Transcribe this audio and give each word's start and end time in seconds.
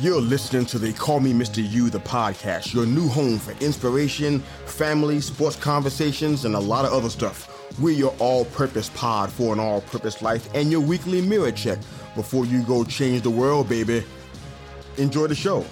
You're 0.00 0.20
listening 0.20 0.66
to 0.66 0.78
the 0.80 0.92
Call 0.92 1.20
Me 1.20 1.32
Mr. 1.32 1.62
Yu, 1.64 1.88
the 1.88 2.00
podcast, 2.00 2.74
your 2.74 2.84
new 2.84 3.06
home 3.06 3.38
for 3.38 3.52
inspiration, 3.64 4.40
family, 4.66 5.20
sports 5.20 5.54
conversations, 5.54 6.44
and 6.44 6.56
a 6.56 6.58
lot 6.58 6.84
of 6.84 6.92
other 6.92 7.08
stuff. 7.08 7.48
We're 7.78 7.94
your 7.94 8.12
all 8.18 8.44
purpose 8.46 8.90
pod 8.96 9.30
for 9.30 9.52
an 9.52 9.60
all 9.60 9.82
purpose 9.82 10.20
life 10.20 10.52
and 10.52 10.68
your 10.68 10.80
weekly 10.80 11.22
mirror 11.22 11.52
check 11.52 11.78
before 12.16 12.44
you 12.44 12.64
go 12.64 12.82
change 12.82 13.22
the 13.22 13.30
world, 13.30 13.68
baby. 13.68 14.02
Enjoy 14.96 15.28
the 15.28 15.34
show. 15.36 15.64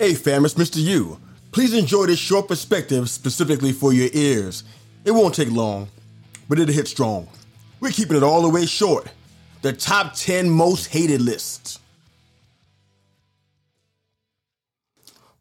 Hey 0.00 0.14
fam, 0.14 0.44
it's 0.44 0.54
Mr. 0.54 0.82
Yu. 0.82 1.16
Please 1.52 1.74
enjoy 1.74 2.06
this 2.06 2.18
short 2.18 2.48
perspective 2.48 3.08
specifically 3.08 3.70
for 3.70 3.92
your 3.92 4.08
ears. 4.12 4.64
It 5.04 5.12
won't 5.12 5.36
take 5.36 5.52
long, 5.52 5.86
but 6.48 6.58
it'll 6.58 6.74
hit 6.74 6.88
strong. 6.88 7.28
We're 7.82 7.90
keeping 7.90 8.16
it 8.16 8.22
all 8.22 8.42
the 8.42 8.48
way 8.48 8.64
short. 8.64 9.08
The 9.62 9.72
top 9.72 10.14
10 10.14 10.48
most 10.48 10.86
hated 10.86 11.20
lists. 11.20 11.80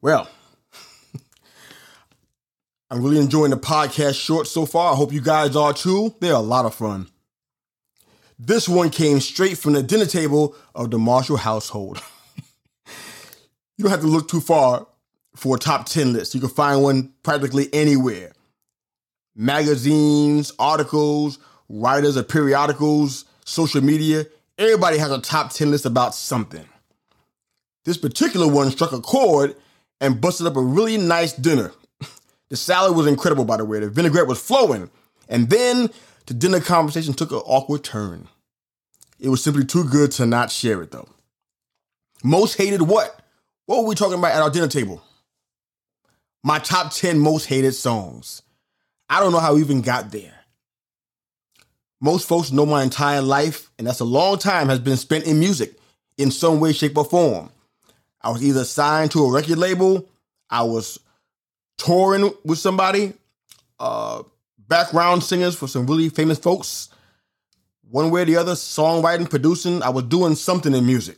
Well, 0.02 0.28
I'm 2.90 3.04
really 3.04 3.20
enjoying 3.20 3.52
the 3.52 3.58
podcast 3.58 4.20
short 4.20 4.48
so 4.48 4.66
far. 4.66 4.92
I 4.92 4.96
hope 4.96 5.14
you 5.14 5.22
guys 5.22 5.56
are 5.56 5.72
too. 5.72 6.16
They're 6.20 6.34
a 6.34 6.40
lot 6.40 6.66
of 6.66 6.74
fun. 6.74 7.10
This 8.40 8.68
one 8.68 8.90
came 8.90 9.20
straight 9.20 9.60
from 9.60 9.74
the 9.74 9.84
dinner 9.84 10.08
table 10.08 10.56
of 10.74 10.90
the 10.90 10.98
Marshall 10.98 11.38
household. 11.38 12.02
you 13.78 13.84
don't 13.84 13.92
have 13.92 14.02
to 14.02 14.08
look 14.08 14.28
too 14.28 14.42
far 14.42 14.88
for 15.36 15.58
a 15.58 15.60
top 15.60 15.86
10 15.86 16.14
list. 16.14 16.34
You 16.34 16.42
can 16.42 16.50
find 16.50 16.82
one 16.82 17.14
practically 17.22 17.70
anywhere. 17.72 18.34
Magazines, 19.36 20.52
articles, 20.58 21.38
writers 21.72 22.18
of 22.18 22.28
periodicals, 22.28 23.26
social 23.46 23.82
media, 23.82 24.26
everybody 24.58 24.98
has 24.98 25.12
a 25.12 25.22
top 25.22 25.52
10 25.52 25.72
list 25.72 25.86
about 25.86 26.14
something. 26.14 26.66
This 27.86 27.98
particular 27.98 28.48
one 28.48 28.70
struck 28.72 28.92
a 28.92 29.00
chord 29.00 29.56
and 30.00 30.20
busted 30.22 30.48
up 30.48 30.56
a 30.56 30.62
really 30.62 30.98
nice 30.98 31.34
dinner. 31.34 31.72
The 32.50 32.58
salad 32.58 32.98
was 32.98 33.08
incredible, 33.08 33.46
by 33.46 33.56
the 33.56 33.64
way. 33.64 33.80
The 33.80 33.90
vinaigrette 33.90 34.28
was 34.28 34.42
flowing. 34.42 34.90
And 35.30 35.50
then 35.50 35.90
the 36.26 36.34
dinner 36.34 36.60
conversation 36.60 37.14
took 37.14 37.32
an 37.32 37.38
awkward 37.38 37.82
turn. 37.82 38.28
It 39.22 39.30
was 39.30 39.42
simply 39.42 39.64
too 39.64 39.86
good 39.86 40.12
to 40.14 40.26
not 40.26 40.52
share 40.52 40.82
it, 40.82 40.92
though. 40.92 41.08
Most 42.26 42.58
hated 42.58 42.82
what? 42.82 43.22
What 43.68 43.78
were 43.78 43.88
we 43.88 43.96
talking 43.96 44.20
about 44.20 44.34
at 44.34 44.42
our 44.42 44.50
dinner 44.50 44.68
table? 44.68 45.02
My 46.44 46.60
top 46.60 46.92
10 46.92 47.20
most 47.20 47.46
hated 47.46 47.72
songs. 47.72 48.42
I 49.10 49.22
don't 49.22 49.32
know 49.32 49.40
how 49.40 49.56
we 49.56 49.62
even 49.62 49.80
got 49.82 50.12
there. 50.12 50.41
Most 52.02 52.28
folks 52.28 52.52
know 52.52 52.66
my 52.66 52.82
entire 52.82 53.22
life, 53.22 53.70
and 53.78 53.86
that's 53.86 54.00
a 54.00 54.06
long 54.06 54.40
time, 54.40 54.70
has 54.70 54.80
been 54.80 54.98
spent 54.98 55.26
in 55.26 55.40
music 55.40 55.78
in 56.18 56.32
some 56.32 56.60
way, 56.60 56.74
shape, 56.74 56.98
or 56.98 57.06
form. 57.06 57.52
I 58.22 58.32
was 58.32 58.44
either 58.44 58.66
signed 58.66 59.12
to 59.12 59.24
a 59.24 59.32
record 59.32 59.60
label, 59.60 60.10
I 60.50 60.64
was 60.64 61.00
touring 61.78 62.34
with 62.44 62.58
somebody, 62.58 63.14
uh, 63.80 64.24
background 64.58 65.24
singers 65.24 65.56
for 65.56 65.68
some 65.68 65.86
really 65.86 66.10
famous 66.10 66.40
folks. 66.40 66.90
One 67.90 68.10
way 68.10 68.22
or 68.22 68.26
the 68.26 68.38
other, 68.38 68.54
songwriting, 68.54 69.30
producing, 69.30 69.84
I 69.84 69.90
was 69.90 70.06
doing 70.06 70.36
something 70.36 70.74
in 70.74 70.86
music 70.86 71.18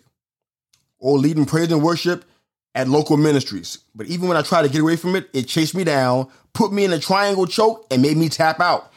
or 0.99 1.17
leading 1.17 1.45
praise 1.45 1.71
and 1.71 1.83
worship 1.83 2.25
at 2.75 2.87
local 2.87 3.17
ministries. 3.17 3.79
But 3.93 4.07
even 4.07 4.27
when 4.27 4.37
I 4.37 4.41
tried 4.41 4.63
to 4.63 4.69
get 4.69 4.81
away 4.81 4.95
from 4.95 5.15
it, 5.15 5.29
it 5.33 5.43
chased 5.43 5.75
me 5.75 5.83
down, 5.83 6.29
put 6.53 6.71
me 6.71 6.85
in 6.85 6.93
a 6.93 6.99
triangle 6.99 7.45
choke, 7.45 7.85
and 7.91 8.01
made 8.01 8.17
me 8.17 8.29
tap 8.29 8.59
out. 8.59 8.92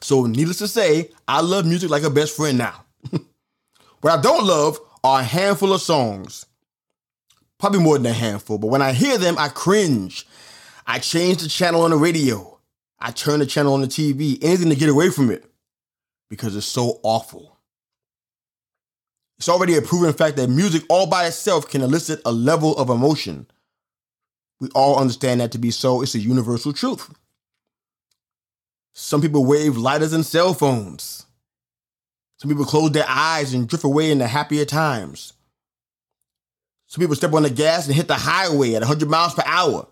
So, 0.00 0.26
needless 0.26 0.58
to 0.58 0.68
say, 0.68 1.10
I 1.26 1.40
love 1.40 1.66
music 1.66 1.90
like 1.90 2.02
a 2.04 2.10
best 2.10 2.36
friend 2.36 2.58
now. 2.58 2.84
what 4.00 4.18
I 4.18 4.20
don't 4.20 4.46
love 4.46 4.78
are 5.02 5.20
a 5.20 5.24
handful 5.24 5.72
of 5.72 5.80
songs. 5.80 6.46
Probably 7.58 7.80
more 7.80 7.98
than 7.98 8.06
a 8.06 8.12
handful, 8.12 8.58
but 8.58 8.68
when 8.68 8.82
I 8.82 8.92
hear 8.92 9.18
them, 9.18 9.36
I 9.38 9.48
cringe. 9.48 10.26
I 10.86 11.00
change 11.00 11.42
the 11.42 11.48
channel 11.48 11.82
on 11.82 11.90
the 11.90 11.96
radio. 11.96 12.58
I 13.00 13.10
turn 13.10 13.40
the 13.40 13.46
channel 13.46 13.74
on 13.74 13.80
the 13.80 13.88
TV, 13.88 14.38
anything 14.42 14.70
to 14.70 14.76
get 14.76 14.88
away 14.88 15.10
from 15.10 15.30
it 15.30 15.44
because 16.28 16.56
it's 16.56 16.66
so 16.66 17.00
awful. 17.02 17.58
It's 19.38 19.48
already 19.48 19.76
a 19.76 19.82
proven 19.82 20.12
fact 20.12 20.36
that 20.36 20.48
music 20.48 20.82
all 20.88 21.06
by 21.06 21.26
itself 21.26 21.68
can 21.68 21.82
elicit 21.82 22.20
a 22.24 22.32
level 22.32 22.76
of 22.76 22.90
emotion. 22.90 23.46
We 24.60 24.68
all 24.74 24.98
understand 24.98 25.40
that 25.40 25.52
to 25.52 25.58
be 25.58 25.70
so. 25.70 26.02
It's 26.02 26.16
a 26.16 26.18
universal 26.18 26.72
truth. 26.72 27.14
Some 29.00 29.22
people 29.22 29.44
wave 29.44 29.76
lighters 29.76 30.12
and 30.12 30.26
cell 30.26 30.54
phones. 30.54 31.24
Some 32.38 32.50
people 32.50 32.64
close 32.64 32.90
their 32.90 33.06
eyes 33.08 33.54
and 33.54 33.68
drift 33.68 33.84
away 33.84 34.10
into 34.10 34.26
happier 34.26 34.64
times. 34.64 35.34
Some 36.88 37.00
people 37.00 37.14
step 37.14 37.32
on 37.32 37.44
the 37.44 37.50
gas 37.50 37.86
and 37.86 37.94
hit 37.94 38.08
the 38.08 38.16
highway 38.16 38.74
at 38.74 38.82
100 38.82 39.08
miles 39.08 39.34
per 39.34 39.44
hour. 39.46 39.86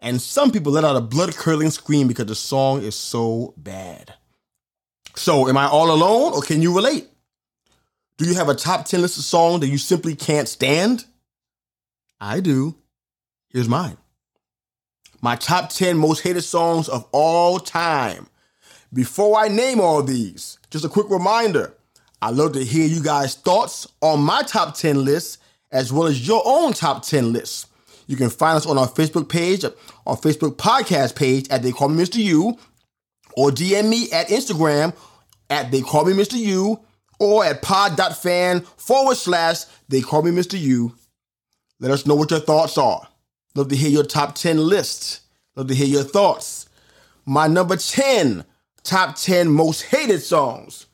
And 0.00 0.20
some 0.20 0.50
people 0.50 0.72
let 0.72 0.82
out 0.82 0.96
a 0.96 1.00
blood 1.00 1.36
curdling 1.36 1.70
scream 1.70 2.08
because 2.08 2.26
the 2.26 2.34
song 2.34 2.82
is 2.82 2.96
so 2.96 3.54
bad. 3.56 4.14
So, 5.14 5.48
am 5.48 5.56
I 5.56 5.68
all 5.68 5.92
alone 5.92 6.32
or 6.32 6.42
can 6.42 6.62
you 6.62 6.74
relate? 6.74 7.08
Do 8.18 8.26
you 8.26 8.34
have 8.34 8.48
a 8.48 8.56
top 8.56 8.86
10 8.86 9.02
list 9.02 9.18
of 9.18 9.24
songs 9.24 9.60
that 9.60 9.68
you 9.68 9.78
simply 9.78 10.16
can't 10.16 10.48
stand? 10.48 11.04
I 12.20 12.40
do. 12.40 12.74
Here's 13.50 13.68
mine 13.68 13.98
my 15.20 15.36
top 15.36 15.70
10 15.70 15.96
most 15.96 16.22
hated 16.22 16.42
songs 16.42 16.88
of 16.88 17.06
all 17.12 17.58
time. 17.58 18.28
Before 18.92 19.38
I 19.38 19.48
name 19.48 19.80
all 19.80 20.02
these, 20.02 20.58
just 20.70 20.84
a 20.84 20.88
quick 20.88 21.10
reminder 21.10 21.72
i 22.22 22.30
love 22.30 22.52
to 22.52 22.64
hear 22.64 22.86
you 22.86 23.02
guys' 23.02 23.34
thoughts 23.34 23.86
on 24.00 24.20
my 24.20 24.42
top 24.42 24.74
10 24.74 25.04
list 25.04 25.38
as 25.70 25.92
well 25.92 26.06
as 26.06 26.26
your 26.26 26.42
own 26.46 26.72
top 26.72 27.04
10 27.04 27.32
lists. 27.32 27.66
You 28.06 28.16
can 28.16 28.30
find 28.30 28.56
us 28.56 28.66
on 28.66 28.78
our 28.78 28.88
Facebook 28.88 29.28
page, 29.28 29.64
our 30.06 30.16
Facebook 30.16 30.56
podcast 30.56 31.16
page 31.16 31.48
at 31.50 31.62
They 31.62 31.72
Call 31.72 31.88
Me 31.88 32.02
Mr. 32.02 32.16
Yu, 32.16 32.56
or 33.36 33.50
DM 33.50 33.88
me 33.88 34.10
at 34.12 34.28
Instagram 34.28 34.94
at 35.50 35.70
They 35.70 35.82
Call 35.82 36.04
Me 36.04 36.12
Mr. 36.12 36.38
Yu, 36.38 36.80
or 37.18 37.44
at 37.44 37.62
pod.fan 37.62 38.60
forward 38.76 39.16
slash 39.16 39.64
They 39.88 40.00
Call 40.00 40.22
Me 40.22 40.30
Mr. 40.30 40.58
Yu. 40.58 40.94
Let 41.80 41.90
us 41.90 42.06
know 42.06 42.14
what 42.14 42.30
your 42.30 42.40
thoughts 42.40 42.78
are. 42.78 43.06
Love 43.56 43.68
to 43.68 43.76
hear 43.76 43.88
your 43.88 44.04
top 44.04 44.34
10 44.34 44.58
list. 44.58 45.20
Love 45.54 45.68
to 45.68 45.74
hear 45.74 45.86
your 45.86 46.04
thoughts. 46.04 46.68
My 47.24 47.46
number 47.46 47.76
10 47.76 48.44
top 48.82 49.16
10 49.16 49.48
most 49.48 49.82
hated 49.82 50.20
songs. 50.20 50.86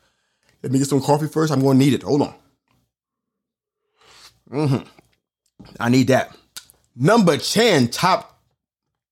Let 0.62 0.70
me 0.70 0.78
get 0.78 0.86
some 0.88 1.02
coffee 1.02 1.26
first. 1.26 1.52
I'm 1.52 1.60
going 1.60 1.78
to 1.78 1.84
need 1.84 1.94
it. 1.94 2.04
Hold 2.04 2.22
on. 2.22 2.34
Mm-hmm. 4.50 4.88
I 5.80 5.88
need 5.88 6.06
that. 6.08 6.36
Number 6.94 7.36
10 7.36 7.88
top 7.88 8.40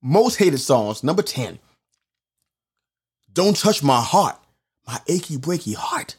most 0.00 0.36
hated 0.36 0.58
songs. 0.58 1.02
Number 1.02 1.22
10. 1.22 1.58
Don't 3.32 3.56
Touch 3.56 3.82
My 3.82 4.00
Heart. 4.00 4.38
My 4.86 5.00
Achy 5.08 5.38
Breaky 5.38 5.74
Heart. 5.74 6.16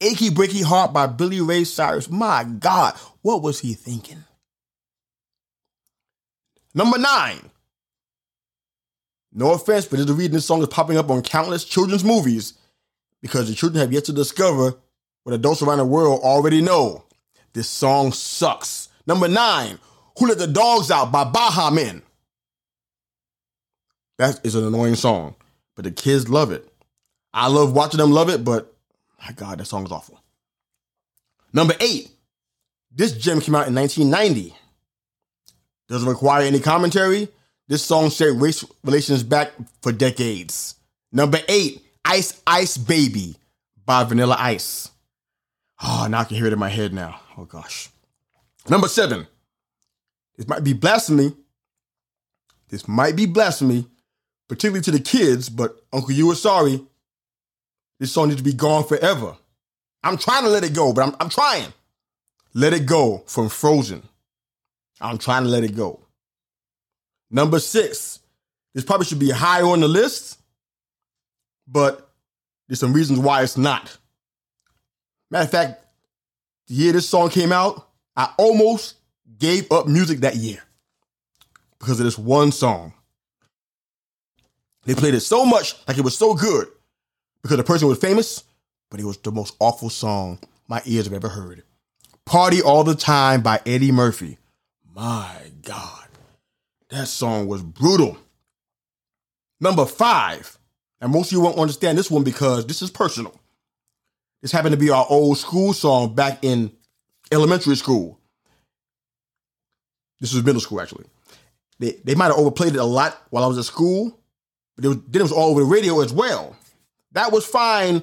Achy 0.00 0.30
Breaky 0.30 0.62
Heart 0.62 0.94
by 0.94 1.06
Billy 1.06 1.42
Ray 1.42 1.64
Cyrus. 1.64 2.08
My 2.10 2.44
God, 2.44 2.94
what 3.20 3.42
was 3.42 3.60
he 3.60 3.74
thinking? 3.74 4.24
Number 6.74 6.98
nine. 6.98 7.50
No 9.32 9.52
offense, 9.52 9.86
but 9.86 10.04
the 10.06 10.12
reason 10.12 10.32
this 10.32 10.46
song 10.46 10.62
is 10.62 10.68
popping 10.68 10.96
up 10.96 11.10
on 11.10 11.22
countless 11.22 11.64
children's 11.64 12.04
movies 12.04 12.54
because 13.20 13.48
the 13.48 13.54
children 13.54 13.80
have 13.80 13.92
yet 13.92 14.04
to 14.06 14.12
discover 14.12 14.74
what 15.24 15.34
adults 15.34 15.62
around 15.62 15.78
the 15.78 15.84
world 15.84 16.20
already 16.22 16.60
know. 16.60 17.04
This 17.52 17.68
song 17.68 18.12
sucks. 18.12 18.88
Number 19.06 19.28
nine, 19.28 19.78
Who 20.18 20.26
Let 20.26 20.38
the 20.38 20.46
Dogs 20.46 20.90
Out 20.90 21.12
by 21.12 21.24
Baha 21.24 21.74
Men. 21.74 22.02
That 24.18 24.40
is 24.44 24.54
an 24.54 24.64
annoying 24.66 24.96
song, 24.96 25.36
but 25.76 25.84
the 25.84 25.90
kids 25.90 26.28
love 26.28 26.50
it. 26.50 26.68
I 27.32 27.48
love 27.48 27.72
watching 27.72 27.98
them 27.98 28.10
love 28.10 28.30
it, 28.30 28.44
but 28.44 28.74
my 29.24 29.32
God, 29.32 29.58
that 29.58 29.66
song 29.66 29.84
is 29.84 29.92
awful. 29.92 30.20
Number 31.52 31.74
eight, 31.80 32.10
this 32.90 33.12
gem 33.12 33.40
came 33.40 33.54
out 33.54 33.68
in 33.68 33.74
1990. 33.74 34.56
Doesn't 35.88 36.08
require 36.08 36.42
any 36.42 36.60
commentary. 36.60 37.28
This 37.66 37.84
song 37.84 38.10
set 38.10 38.34
race 38.34 38.64
relations 38.84 39.22
back 39.22 39.52
for 39.82 39.92
decades. 39.92 40.76
Number 41.12 41.38
eight, 41.48 41.82
Ice 42.04 42.40
Ice 42.46 42.76
Baby 42.76 43.36
by 43.84 44.04
Vanilla 44.04 44.36
Ice. 44.38 44.90
Oh, 45.82 46.06
now 46.10 46.20
I 46.20 46.24
can 46.24 46.36
hear 46.36 46.46
it 46.46 46.52
in 46.52 46.58
my 46.58 46.68
head 46.68 46.92
now. 46.92 47.20
Oh 47.36 47.44
gosh. 47.44 47.88
Number 48.68 48.88
seven, 48.88 49.26
this 50.36 50.46
might 50.46 50.64
be 50.64 50.72
blasphemy. 50.72 51.34
This 52.68 52.86
might 52.86 53.16
be 53.16 53.24
blasphemy, 53.24 53.86
particularly 54.46 54.82
to 54.82 54.90
the 54.90 55.00
kids, 55.00 55.48
but 55.48 55.82
Uncle, 55.92 56.12
you 56.12 56.30
are 56.30 56.34
sorry. 56.34 56.84
This 57.98 58.12
song 58.12 58.28
needs 58.28 58.40
to 58.40 58.44
be 58.44 58.52
gone 58.52 58.84
forever. 58.84 59.36
I'm 60.02 60.18
trying 60.18 60.44
to 60.44 60.50
let 60.50 60.64
it 60.64 60.74
go, 60.74 60.92
but 60.92 61.06
I'm, 61.06 61.16
I'm 61.18 61.28
trying. 61.28 61.72
Let 62.54 62.72
It 62.72 62.86
Go 62.86 63.24
from 63.26 63.48
Frozen. 63.48 64.02
I'm 65.00 65.18
trying 65.18 65.44
to 65.44 65.48
let 65.48 65.64
it 65.64 65.76
go. 65.76 66.00
Number 67.30 67.58
six, 67.58 68.20
this 68.74 68.84
probably 68.84 69.06
should 69.06 69.18
be 69.18 69.30
higher 69.30 69.64
on 69.66 69.80
the 69.80 69.88
list, 69.88 70.38
but 71.66 72.10
there's 72.66 72.80
some 72.80 72.92
reasons 72.92 73.18
why 73.18 73.42
it's 73.42 73.56
not. 73.56 73.96
Matter 75.30 75.44
of 75.44 75.50
fact, 75.50 75.84
the 76.68 76.74
year 76.74 76.92
this 76.92 77.08
song 77.08 77.28
came 77.30 77.52
out, 77.52 77.88
I 78.16 78.32
almost 78.38 78.94
gave 79.38 79.70
up 79.70 79.86
music 79.86 80.20
that 80.20 80.36
year 80.36 80.62
because 81.78 82.00
of 82.00 82.04
this 82.04 82.18
one 82.18 82.50
song. 82.50 82.92
They 84.84 84.94
played 84.94 85.14
it 85.14 85.20
so 85.20 85.44
much, 85.44 85.74
like 85.86 85.98
it 85.98 86.04
was 86.04 86.16
so 86.16 86.34
good, 86.34 86.68
because 87.42 87.58
the 87.58 87.64
person 87.64 87.88
was 87.88 87.98
famous, 87.98 88.44
but 88.90 89.00
it 89.00 89.04
was 89.04 89.18
the 89.18 89.30
most 89.30 89.54
awful 89.60 89.90
song 89.90 90.38
my 90.66 90.80
ears 90.86 91.04
have 91.04 91.12
ever 91.12 91.28
heard. 91.28 91.62
Party 92.24 92.62
All 92.62 92.84
the 92.84 92.94
Time 92.94 93.42
by 93.42 93.60
Eddie 93.66 93.92
Murphy. 93.92 94.37
My 94.98 95.52
God, 95.62 96.08
that 96.88 97.06
song 97.06 97.46
was 97.46 97.62
brutal. 97.62 98.18
Number 99.60 99.86
five, 99.86 100.58
and 101.00 101.12
most 101.12 101.28
of 101.28 101.34
you 101.34 101.40
won't 101.40 101.56
understand 101.56 101.96
this 101.96 102.10
one 102.10 102.24
because 102.24 102.66
this 102.66 102.82
is 102.82 102.90
personal. 102.90 103.32
This 104.42 104.50
happened 104.50 104.72
to 104.72 104.76
be 104.76 104.90
our 104.90 105.06
old 105.08 105.38
school 105.38 105.72
song 105.72 106.16
back 106.16 106.40
in 106.42 106.72
elementary 107.30 107.76
school. 107.76 108.18
This 110.18 110.34
was 110.34 110.42
middle 110.42 110.60
school, 110.60 110.80
actually. 110.80 111.04
They, 111.78 111.92
they 112.02 112.16
might 112.16 112.26
have 112.26 112.38
overplayed 112.38 112.74
it 112.74 112.80
a 112.80 112.84
lot 112.84 113.22
while 113.30 113.44
I 113.44 113.46
was 113.46 113.58
at 113.58 113.66
school, 113.66 114.18
but 114.74 114.84
it 114.84 114.88
was, 114.88 114.96
then 115.06 115.20
it 115.20 115.22
was 115.22 115.30
all 115.30 115.52
over 115.52 115.60
the 115.60 115.66
radio 115.66 116.00
as 116.00 116.12
well. 116.12 116.56
That 117.12 117.30
was 117.30 117.46
fine 117.46 118.02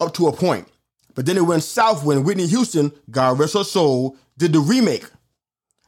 up 0.00 0.12
to 0.14 0.26
a 0.26 0.32
point. 0.32 0.68
But 1.14 1.24
then 1.24 1.38
it 1.38 1.46
went 1.46 1.62
south 1.62 2.04
when 2.04 2.24
Whitney 2.24 2.46
Houston, 2.46 2.92
God 3.10 3.38
rest 3.38 3.54
her 3.54 3.64
soul, 3.64 4.18
did 4.36 4.52
the 4.52 4.60
remake. 4.60 5.06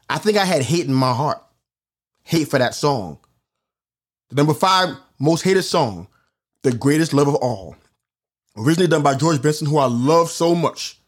I 0.09 0.17
think 0.17 0.37
I 0.37 0.45
had 0.45 0.63
hate 0.63 0.87
in 0.87 0.93
my 0.93 1.13
heart. 1.13 1.41
Hate 2.23 2.47
for 2.47 2.59
that 2.59 2.73
song. 2.73 3.19
The 4.29 4.35
number 4.35 4.53
five 4.53 4.95
most 5.19 5.43
hated 5.43 5.63
song, 5.63 6.07
The 6.63 6.71
Greatest 6.71 7.13
Love 7.13 7.27
of 7.27 7.35
All. 7.35 7.75
Originally 8.57 8.87
done 8.87 9.03
by 9.03 9.15
George 9.15 9.41
Benson, 9.41 9.67
who 9.67 9.77
I 9.77 9.85
love 9.85 10.29
so 10.29 10.55
much. 10.55 10.99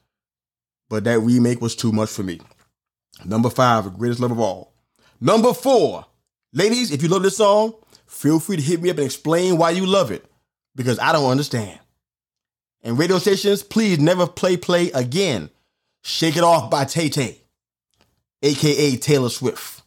But 0.89 1.03
that 1.05 1.19
remake 1.19 1.61
was 1.61 1.75
too 1.75 1.91
much 1.91 2.09
for 2.09 2.23
me. 2.23 2.39
Number 3.25 3.49
five, 3.49 3.85
The 3.85 3.89
Greatest 3.89 4.19
Love 4.19 4.31
of 4.31 4.39
All. 4.39 4.73
Number 5.19 5.53
four, 5.53 6.05
ladies, 6.53 6.91
if 6.91 7.01
you 7.03 7.09
love 7.09 7.23
this 7.23 7.37
song, 7.37 7.73
feel 8.07 8.39
free 8.39 8.57
to 8.57 8.61
hit 8.61 8.81
me 8.81 8.89
up 8.89 8.97
and 8.97 9.05
explain 9.05 9.57
why 9.57 9.71
you 9.71 9.85
love 9.85 10.11
it. 10.11 10.25
Because 10.75 10.99
I 10.99 11.11
don't 11.11 11.29
understand. 11.29 11.79
And 12.83 12.97
radio 12.97 13.19
stations, 13.19 13.61
please 13.61 13.99
never 13.99 14.25
play 14.25 14.57
play 14.57 14.91
again. 14.91 15.49
Shake 16.03 16.37
It 16.37 16.43
Off 16.43 16.71
by 16.71 16.85
Tay 16.85 17.09
Tay, 17.09 17.40
aka 18.41 18.97
Taylor 18.97 19.29
Swift. 19.29 19.81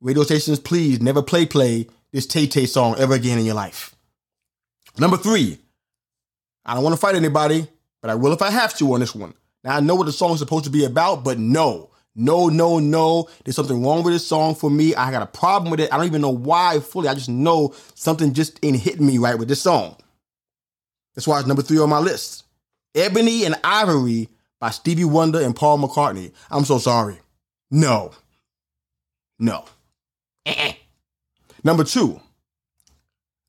Radio 0.00 0.22
stations, 0.22 0.60
please 0.60 1.00
never 1.00 1.22
play 1.22 1.46
play 1.46 1.88
this 2.12 2.26
Tay 2.26 2.46
Tay 2.46 2.66
song 2.66 2.96
ever 2.98 3.14
again 3.14 3.38
in 3.38 3.44
your 3.44 3.54
life. 3.54 3.94
Number 4.98 5.16
three, 5.16 5.58
I 6.64 6.74
don't 6.74 6.82
want 6.82 6.94
to 6.94 7.00
fight 7.00 7.14
anybody, 7.14 7.66
but 8.00 8.10
I 8.10 8.14
will 8.14 8.32
if 8.32 8.42
I 8.42 8.50
have 8.50 8.76
to 8.78 8.92
on 8.94 9.00
this 9.00 9.14
one. 9.14 9.34
Now 9.64 9.76
I 9.76 9.80
know 9.80 9.94
what 9.94 10.06
the 10.06 10.12
song 10.12 10.32
is 10.32 10.38
supposed 10.38 10.64
to 10.64 10.70
be 10.70 10.84
about, 10.84 11.24
but 11.24 11.38
no, 11.38 11.90
no, 12.14 12.48
no, 12.48 12.78
no. 12.78 13.28
There's 13.44 13.56
something 13.56 13.82
wrong 13.82 14.02
with 14.02 14.12
this 14.12 14.26
song 14.26 14.54
for 14.54 14.70
me. 14.70 14.94
I 14.94 15.10
got 15.10 15.22
a 15.22 15.26
problem 15.26 15.70
with 15.70 15.80
it. 15.80 15.92
I 15.92 15.96
don't 15.96 16.06
even 16.06 16.20
know 16.20 16.30
why 16.30 16.80
fully. 16.80 17.08
I 17.08 17.14
just 17.14 17.28
know 17.28 17.74
something 17.94 18.32
just 18.34 18.58
ain't 18.64 18.76
hitting 18.76 19.06
me 19.06 19.18
right 19.18 19.38
with 19.38 19.48
this 19.48 19.62
song. 19.62 19.96
That's 21.14 21.26
why 21.26 21.38
it's 21.38 21.48
number 21.48 21.62
three 21.62 21.78
on 21.78 21.88
my 21.90 21.98
list. 21.98 22.44
Ebony 22.94 23.44
and 23.44 23.56
Ivory 23.62 24.28
by 24.60 24.70
Stevie 24.70 25.04
Wonder 25.04 25.40
and 25.40 25.54
Paul 25.54 25.78
McCartney. 25.78 26.32
I'm 26.50 26.64
so 26.64 26.78
sorry. 26.78 27.18
No. 27.70 28.12
No. 29.38 29.64
Eh-eh. 30.46 30.74
Number 31.62 31.84
two. 31.84 32.20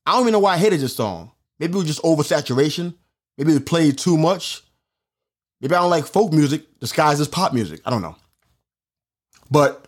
I 0.06 0.12
don't 0.12 0.22
even 0.22 0.32
know 0.32 0.38
why 0.40 0.54
I 0.54 0.58
hated 0.58 0.80
this 0.80 0.96
song. 0.96 1.32
Maybe 1.58 1.72
it 1.72 1.76
was 1.76 1.86
just 1.86 2.02
oversaturation. 2.02 2.94
Maybe 3.36 3.52
it 3.52 3.66
played 3.66 3.98
too 3.98 4.16
much. 4.16 4.62
Maybe 5.60 5.74
I 5.74 5.80
don't 5.80 5.90
like 5.90 6.06
folk 6.06 6.32
music 6.32 6.78
disguised 6.80 7.20
as 7.20 7.28
pop 7.28 7.52
music. 7.52 7.80
I 7.84 7.90
don't 7.90 8.02
know. 8.02 8.16
But 9.50 9.86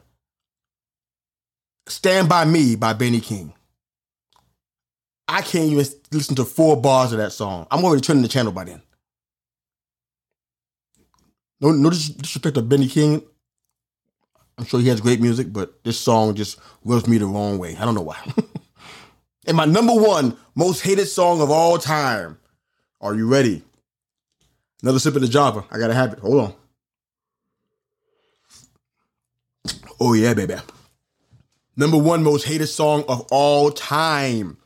Stand 1.89 2.29
By 2.29 2.45
Me 2.45 2.77
by 2.77 2.93
Benny 2.93 3.21
King. 3.21 3.55
I 5.29 5.41
can't 5.41 5.71
even 5.71 5.87
listen 6.11 6.37
to 6.37 6.45
four 6.45 6.81
bars 6.81 7.13
of 7.13 7.19
that 7.19 7.33
song. 7.33 7.67
I'm 7.71 7.85
already 7.85 8.03
turning 8.03 8.23
the 8.23 8.29
channel 8.29 8.53
by 8.53 8.65
then. 8.65 8.83
No, 11.63 11.71
no 11.71 11.91
disrespect 11.91 12.57
to 12.57 12.63
Benny 12.63 12.89
King. 12.89 13.23
I'm 14.59 14.65
sure 14.65 14.81
he 14.81 14.89
has 14.89 15.01
great 15.01 15.21
music, 15.21 15.53
but 15.53 15.83
this 15.85 15.99
song 15.99 16.35
just 16.35 16.59
rubs 16.85 17.07
me 17.07 17.19
the 17.19 17.27
wrong 17.27 17.59
way. 17.59 17.77
I 17.77 17.85
don't 17.85 17.95
know 17.95 18.03
why. 18.03 18.19
and 19.47 19.57
my 19.57 19.65
number 19.65 19.95
one 19.95 20.37
most 20.57 20.83
hated 20.83 21.07
song 21.07 21.41
of 21.41 21.51
all 21.51 21.79
time. 21.79 22.39
Are 23.01 23.15
you 23.15 23.29
ready? 23.29 23.63
Another 24.83 24.99
sip 24.99 25.15
of 25.15 25.23
the 25.23 25.29
Java. 25.29 25.65
I 25.71 25.79
gotta 25.79 25.95
have 25.95 26.13
it. 26.13 26.19
Hold 26.19 26.41
on. 26.41 26.55
Oh 30.01 30.15
yeah, 30.15 30.35
baby. 30.35 30.57
Number 31.77 31.97
one 31.97 32.25
most 32.25 32.45
hated 32.45 32.67
song 32.67 33.05
of 33.09 33.27
all 33.31 33.71
time. 33.71 34.59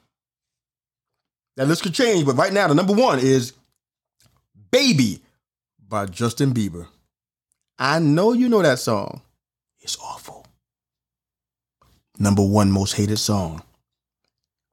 That 1.57 1.69
list 1.69 1.83
could 1.83 1.95
change, 1.95 2.25
but 2.25 2.37
right 2.37 2.53
now 2.53 2.69
the 2.69 2.75
number 2.75 2.95
one 2.95 3.19
is 3.19 3.53
Baby 4.71 5.23
by 5.89 6.07
Justin 6.07 6.53
Bieber. 6.53 6.87
I 7.79 7.99
know 7.99 8.33
you 8.33 8.49
know 8.49 8.63
that 8.63 8.79
song. 8.79 9.23
It's 9.81 9.99
awful. 9.99 10.47
Number 12.19 12.45
one 12.45 12.71
most 12.71 12.93
hated 12.95 13.19
song. 13.19 13.63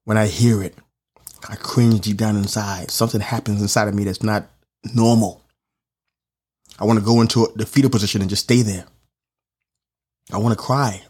When 0.04 0.16
I 0.16 0.26
hear 0.26 0.62
it, 0.62 0.76
I 1.48 1.56
cringe 1.56 2.00
deep 2.00 2.16
down 2.16 2.36
inside. 2.36 2.90
Something 2.90 3.20
happens 3.20 3.60
inside 3.60 3.88
of 3.88 3.94
me 3.94 4.04
that's 4.04 4.22
not 4.22 4.48
normal. 4.94 5.42
I 6.78 6.84
want 6.84 6.98
to 6.98 7.04
go 7.04 7.20
into 7.20 7.48
the 7.54 7.66
fetal 7.66 7.90
position 7.90 8.20
and 8.20 8.30
just 8.30 8.44
stay 8.44 8.62
there. 8.62 8.86
I 10.32 10.38
want 10.38 10.58
to 10.58 10.62
cry. 10.62 11.02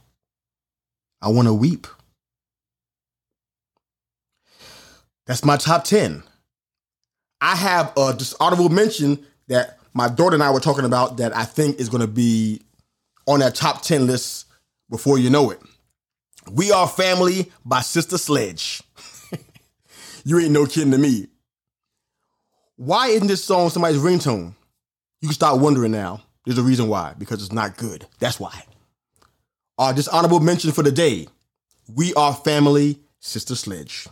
I 1.23 1.29
want 1.29 1.49
to 1.49 1.55
weep. 1.55 1.87
That's 5.27 5.45
my 5.45 5.57
top 5.57 5.85
10. 5.85 6.23
I 7.41 7.57
have 7.57 7.93
a 7.97 8.13
dishonorable 8.13 8.69
mention 8.69 9.25
that 9.49 9.79
my 9.95 10.09
daughter 10.09 10.35
and 10.35 10.43
I 10.43 10.51
were 10.51 10.61
talking 10.61 10.85
about 10.85 11.17
that 11.19 11.35
I 11.35 11.45
think 11.45 11.79
is 11.79 11.89
going 11.89 12.01
to 12.01 12.07
be 12.09 12.61
on 13.27 13.41
that 13.41 13.55
top 13.55 13.83
10 13.83 14.07
list 14.07 14.47
before 14.91 15.19
you 15.19 15.31
know 15.31 15.51
it. 15.51 15.61
We 16.51 16.73
Are 16.73 16.87
Family 16.87 17.51
by 17.65 17.81
Sister 17.81 18.19
Sledge. 18.19 18.83
you 20.25 20.39
ain't 20.39 20.51
no 20.51 20.67
kidding 20.67 20.91
to 20.91 20.99
me. 20.99 21.29
Why 22.77 23.09
isn't 23.09 23.29
this 23.29 23.43
song 23.43 23.71
somebody's 23.71 24.01
ringtone? 24.01 24.53
You 25.21 25.29
can 25.29 25.35
start 25.35 25.61
wondering 25.61 25.93
now. 25.93 26.23
There's 26.45 26.59
a 26.59 26.63
reason 26.63 26.89
why, 26.89 27.15
because 27.17 27.43
it's 27.43 27.53
not 27.53 27.77
good. 27.79 28.07
That's 28.19 28.39
why. 28.39 28.65
Uh, 29.79 29.85
Our 29.85 29.95
dishonorable 29.95 30.41
mention 30.41 30.73
for 30.73 30.83
the 30.83 30.93
day 30.93 31.29
We 31.95 32.13
Are 32.15 32.35
Family, 32.35 32.99
Sister 33.21 33.55
Sledge. 33.55 34.07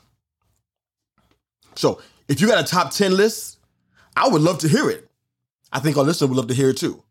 So 1.75 2.01
if 2.29 2.41
you 2.41 2.47
got 2.47 2.65
a 2.65 2.67
top 2.67 2.93
10 2.93 3.17
list, 3.17 3.59
I 4.17 4.29
would 4.29 4.43
love 4.43 4.59
to 4.59 4.69
hear 4.69 4.89
it. 4.89 5.09
I 5.73 5.81
think 5.81 5.97
our 5.97 6.05
listener 6.05 6.29
would 6.29 6.37
love 6.37 6.49
to 6.49 6.55
hear 6.55 6.71
it 6.71 6.77
too. 6.77 7.03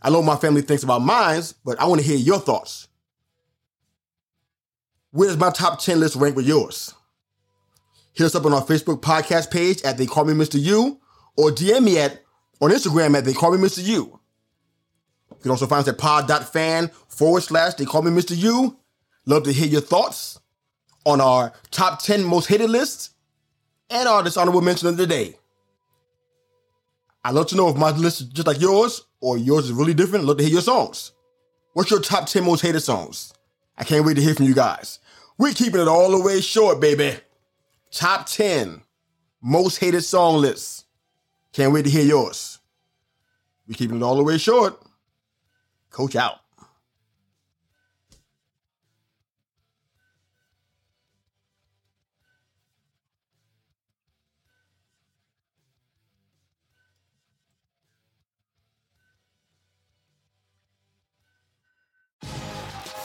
I 0.00 0.10
know 0.10 0.22
my 0.22 0.36
family 0.36 0.62
thinks 0.62 0.82
about 0.82 1.02
mine, 1.02 1.42
but 1.64 1.80
I 1.80 1.86
want 1.86 2.00
to 2.00 2.06
hear 2.06 2.16
your 2.16 2.38
thoughts. 2.38 2.88
Where's 5.10 5.36
my 5.36 5.50
top 5.50 5.80
10 5.80 6.00
list 6.00 6.16
rank 6.16 6.36
with 6.36 6.46
yours? 6.46 6.94
Hit 8.12 8.24
us 8.24 8.34
up 8.34 8.46
on 8.46 8.52
our 8.52 8.64
Facebook 8.64 9.00
podcast 9.00 9.50
page 9.50 9.82
at 9.82 9.98
They 9.98 10.06
Call 10.06 10.24
Me 10.24 10.34
Mr. 10.34 10.60
Yu 10.60 11.00
or 11.36 11.50
DM 11.50 11.84
me 11.84 11.98
at 11.98 12.22
on 12.60 12.70
Instagram 12.70 13.16
at 13.16 13.24
They 13.24 13.32
Call 13.32 13.56
Me 13.56 13.58
Mr. 13.58 13.84
Yu. 13.84 14.18
You 15.30 15.42
can 15.42 15.50
also 15.50 15.66
find 15.66 15.82
us 15.82 15.88
at 15.88 15.98
pod.fan 15.98 16.90
forward 17.08 17.42
slash 17.42 17.74
They 17.74 17.84
Call 17.84 18.02
Me 18.02 18.10
Mr. 18.10 18.36
Yu. 18.36 18.76
Love 19.26 19.44
to 19.44 19.52
hear 19.52 19.66
your 19.66 19.80
thoughts 19.80 20.40
on 21.06 21.20
our 21.20 21.52
top 21.70 22.02
10 22.02 22.24
most 22.24 22.46
hated 22.46 22.70
lists 22.70 23.10
and 23.90 24.08
our 24.08 24.22
dishonorable 24.22 24.60
mention 24.62 24.88
of 24.88 24.96
the 24.96 25.06
day. 25.06 25.36
I'd 27.28 27.34
love 27.34 27.48
to 27.48 27.56
know 27.56 27.68
if 27.68 27.76
my 27.76 27.90
list 27.90 28.22
is 28.22 28.28
just 28.28 28.46
like 28.46 28.58
yours 28.58 29.04
or 29.20 29.36
yours 29.36 29.66
is 29.66 29.72
really 29.72 29.92
different. 29.92 30.22
I'd 30.22 30.28
love 30.28 30.38
to 30.38 30.44
hear 30.44 30.52
your 30.54 30.62
songs. 30.62 31.12
What's 31.74 31.90
your 31.90 32.00
top 32.00 32.24
10 32.24 32.42
most 32.42 32.62
hated 32.62 32.80
songs? 32.80 33.34
I 33.76 33.84
can't 33.84 34.06
wait 34.06 34.14
to 34.14 34.22
hear 34.22 34.34
from 34.34 34.46
you 34.46 34.54
guys. 34.54 34.98
We're 35.36 35.52
keeping 35.52 35.82
it 35.82 35.88
all 35.88 36.10
the 36.10 36.22
way 36.22 36.40
short, 36.40 36.80
baby. 36.80 37.18
Top 37.90 38.24
10 38.24 38.80
most 39.42 39.76
hated 39.76 40.00
song 40.04 40.40
lists. 40.40 40.86
Can't 41.52 41.70
wait 41.70 41.84
to 41.84 41.90
hear 41.90 42.02
yours. 42.02 42.60
We're 43.66 43.74
keeping 43.74 43.98
it 43.98 44.02
all 44.02 44.16
the 44.16 44.24
way 44.24 44.38
short. 44.38 44.80
Coach 45.90 46.16
out. 46.16 46.36